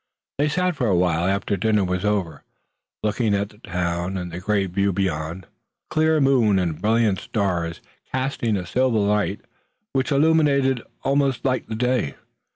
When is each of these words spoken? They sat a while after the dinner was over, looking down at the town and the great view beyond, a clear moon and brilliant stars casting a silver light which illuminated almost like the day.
They 0.39 0.49
sat 0.49 0.81
a 0.81 0.95
while 0.95 1.27
after 1.29 1.53
the 1.53 1.59
dinner 1.59 1.83
was 1.83 2.03
over, 2.03 2.43
looking 3.03 3.33
down 3.33 3.41
at 3.41 3.49
the 3.49 3.59
town 3.59 4.17
and 4.17 4.31
the 4.31 4.39
great 4.39 4.71
view 4.71 4.91
beyond, 4.91 5.43
a 5.43 5.47
clear 5.91 6.19
moon 6.19 6.57
and 6.57 6.81
brilliant 6.81 7.19
stars 7.19 7.81
casting 8.11 8.57
a 8.57 8.65
silver 8.65 8.97
light 8.97 9.41
which 9.93 10.11
illuminated 10.11 10.81
almost 11.03 11.45
like 11.45 11.67
the 11.67 11.75
day. 11.75 12.15